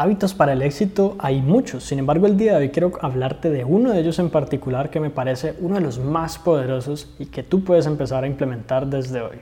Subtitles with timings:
[0.00, 3.64] Hábitos para el éxito hay muchos, sin embargo el día de hoy quiero hablarte de
[3.64, 7.42] uno de ellos en particular que me parece uno de los más poderosos y que
[7.42, 9.38] tú puedes empezar a implementar desde hoy.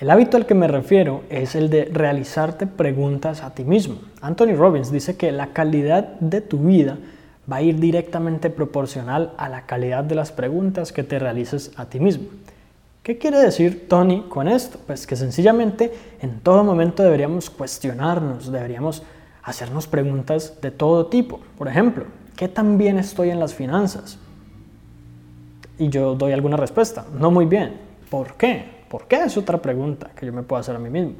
[0.00, 3.96] El hábito al que me refiero es el de realizarte preguntas a ti mismo.
[4.22, 6.96] Anthony Robbins dice que la calidad de tu vida
[7.50, 11.86] va a ir directamente proporcional a la calidad de las preguntas que te realices a
[11.86, 12.26] ti mismo.
[13.02, 14.80] ¿Qué quiere decir Tony con esto?
[14.84, 19.04] Pues que sencillamente en todo momento deberíamos cuestionarnos, deberíamos
[19.44, 21.38] hacernos preguntas de todo tipo.
[21.56, 24.18] Por ejemplo, ¿qué tan bien estoy en las finanzas?
[25.78, 27.78] Y yo doy alguna respuesta, no muy bien.
[28.10, 28.64] ¿Por qué?
[28.88, 29.22] ¿Por qué?
[29.22, 31.12] Es otra pregunta que yo me puedo hacer a mí mismo.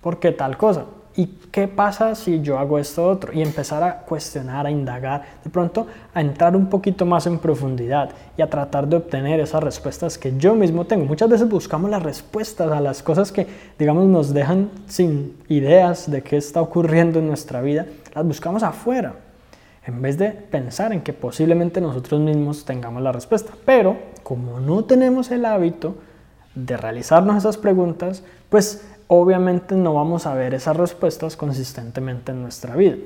[0.00, 0.84] ¿Por qué tal cosa?
[1.16, 3.32] ¿Y qué pasa si yo hago esto otro?
[3.32, 8.10] Y empezar a cuestionar, a indagar, de pronto a entrar un poquito más en profundidad
[8.36, 11.04] y a tratar de obtener esas respuestas que yo mismo tengo.
[11.04, 13.46] Muchas veces buscamos las respuestas a las cosas que,
[13.78, 19.14] digamos, nos dejan sin ideas de qué está ocurriendo en nuestra vida, las buscamos afuera,
[19.86, 23.52] en vez de pensar en que posiblemente nosotros mismos tengamos la respuesta.
[23.64, 25.94] Pero como no tenemos el hábito
[26.56, 28.84] de realizarnos esas preguntas, pues
[29.20, 32.96] obviamente no vamos a ver esas respuestas consistentemente en nuestra vida.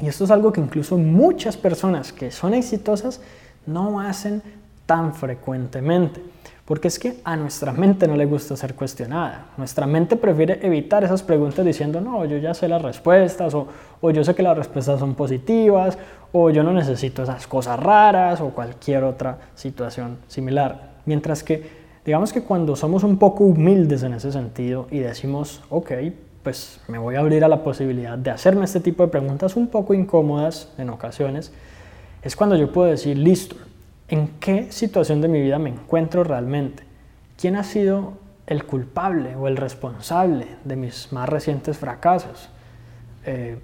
[0.00, 3.20] Y esto es algo que incluso muchas personas que son exitosas
[3.66, 4.42] no hacen
[4.86, 6.20] tan frecuentemente.
[6.64, 9.46] Porque es que a nuestra mente no le gusta ser cuestionada.
[9.56, 13.66] Nuestra mente prefiere evitar esas preguntas diciendo, no, yo ya sé las respuestas, o,
[14.00, 15.98] o yo sé que las respuestas son positivas,
[16.30, 20.92] o yo no necesito esas cosas raras, o cualquier otra situación similar.
[21.04, 25.92] Mientras que Digamos que cuando somos un poco humildes en ese sentido y decimos, ok,
[26.42, 29.68] pues me voy a abrir a la posibilidad de hacerme este tipo de preguntas un
[29.68, 31.52] poco incómodas en ocasiones,
[32.22, 33.56] es cuando yo puedo decir, listo,
[34.08, 36.82] ¿en qué situación de mi vida me encuentro realmente?
[37.40, 38.14] ¿Quién ha sido
[38.46, 42.48] el culpable o el responsable de mis más recientes fracasos?
[43.24, 43.58] Eh,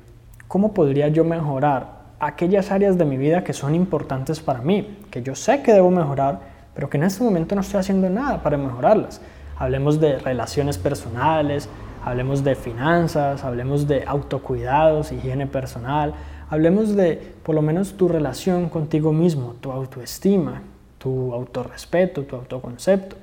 [0.47, 5.23] ¿Cómo podría yo mejorar aquellas áreas de mi vida que son importantes para mí, que
[5.23, 8.57] yo sé que debo mejorar, pero que en este momento no estoy haciendo nada para
[8.57, 9.21] mejorarlas.
[9.57, 11.69] Hablemos de relaciones personales,
[12.05, 16.15] hablemos de finanzas, hablemos de autocuidados, higiene personal,
[16.49, 20.63] hablemos de por lo menos tu relación contigo mismo, tu autoestima,
[20.99, 23.17] tu autorrespeto, tu autoconcepto.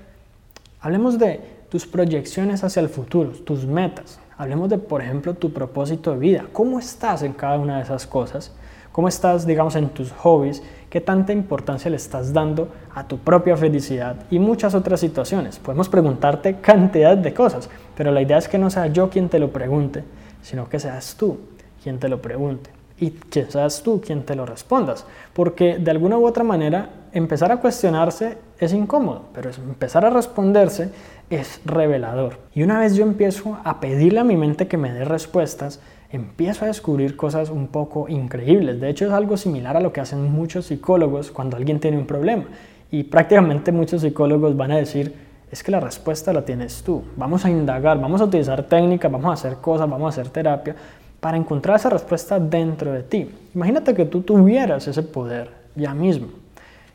[0.81, 1.39] Hablemos de
[1.69, 4.19] tus proyecciones hacia el futuro, tus metas.
[4.37, 6.45] Hablemos de, por ejemplo, tu propósito de vida.
[6.51, 8.51] ¿Cómo estás en cada una de esas cosas?
[8.95, 10.63] ¿Cómo estás, digamos, en tus hobbies?
[10.89, 14.15] ¿Qué tanta importancia le estás dando a tu propia felicidad?
[14.31, 15.59] Y muchas otras situaciones.
[15.59, 19.37] Podemos preguntarte cantidad de cosas, pero la idea es que no sea yo quien te
[19.37, 20.05] lo pregunte,
[20.41, 21.39] sino que seas tú
[21.83, 25.05] quien te lo pregunte y que seas tú quien te lo respondas.
[25.33, 30.89] Porque de alguna u otra manera, empezar a cuestionarse es incómodo, pero empezar a responderse
[31.29, 32.37] es revelador.
[32.53, 36.65] Y una vez yo empiezo a pedirle a mi mente que me dé respuestas, empiezo
[36.65, 38.79] a descubrir cosas un poco increíbles.
[38.79, 42.05] De hecho, es algo similar a lo que hacen muchos psicólogos cuando alguien tiene un
[42.05, 42.45] problema.
[42.91, 45.13] Y prácticamente muchos psicólogos van a decir,
[45.51, 47.03] es que la respuesta la tienes tú.
[47.15, 50.75] Vamos a indagar, vamos a utilizar técnicas, vamos a hacer cosas, vamos a hacer terapia
[51.19, 53.29] para encontrar esa respuesta dentro de ti.
[53.53, 56.27] Imagínate que tú tuvieras ese poder ya mismo.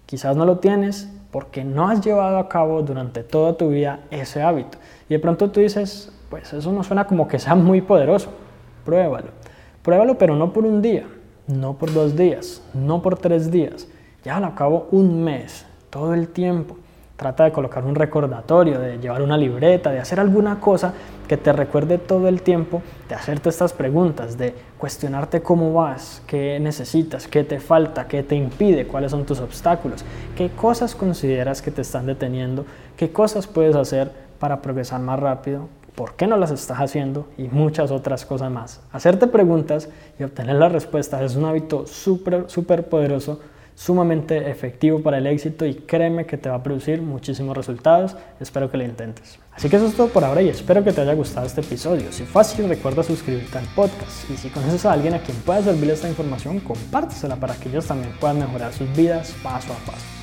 [0.07, 4.43] Quizás no lo tienes porque no has llevado a cabo durante toda tu vida ese
[4.43, 4.79] hábito.
[5.09, 8.31] Y de pronto tú dices, pues eso no suena como que sea muy poderoso.
[8.85, 9.29] Pruébalo.
[9.83, 11.07] Pruébalo, pero no por un día,
[11.47, 13.89] no por dos días, no por tres días.
[14.25, 16.77] Ya al cabo un mes, todo el tiempo.
[17.17, 20.95] Trata de colocar un recordatorio, de llevar una libreta, de hacer alguna cosa
[21.29, 26.59] que te recuerde todo el tiempo, de hacerte estas preguntas, de cuestionarte cómo vas, qué
[26.61, 30.03] necesitas, qué te falta, qué te impide, cuáles son tus obstáculos,
[30.35, 32.65] qué cosas consideras que te están deteniendo,
[32.97, 37.45] qué cosas puedes hacer para progresar más rápido, por qué no las estás haciendo y
[37.45, 38.81] muchas otras cosas más.
[38.93, 43.41] Hacerte preguntas y obtener las respuestas es un hábito súper, súper poderoso,
[43.75, 48.17] sumamente efectivo para el éxito y créeme que te va a producir muchísimos resultados.
[48.39, 49.39] Espero que lo intentes.
[49.53, 52.13] Así que eso es todo por ahora y espero que te haya gustado este episodio.
[52.13, 55.63] Si fue así, recuerda suscribirte al podcast y si conoces a alguien a quien pueda
[55.63, 60.20] servirle esta información, compártesela para que ellos también puedan mejorar sus vidas paso a paso.